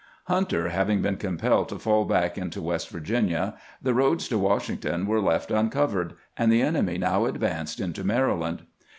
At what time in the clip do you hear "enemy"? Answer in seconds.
6.63-6.97